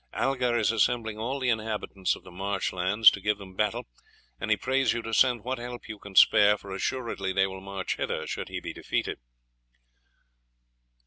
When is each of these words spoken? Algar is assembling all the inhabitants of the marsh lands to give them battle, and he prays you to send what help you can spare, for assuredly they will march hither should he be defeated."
Algar 0.15 0.57
is 0.57 0.71
assembling 0.71 1.19
all 1.19 1.39
the 1.39 1.49
inhabitants 1.51 2.15
of 2.15 2.23
the 2.23 2.31
marsh 2.31 2.73
lands 2.73 3.11
to 3.11 3.21
give 3.21 3.37
them 3.37 3.53
battle, 3.55 3.85
and 4.39 4.49
he 4.49 4.57
prays 4.57 4.93
you 4.93 5.03
to 5.03 5.13
send 5.13 5.43
what 5.43 5.59
help 5.59 5.87
you 5.87 5.99
can 5.99 6.15
spare, 6.15 6.57
for 6.57 6.71
assuredly 6.73 7.31
they 7.31 7.45
will 7.45 7.61
march 7.61 7.97
hither 7.97 8.25
should 8.25 8.49
he 8.49 8.59
be 8.59 8.73
defeated." 8.73 9.19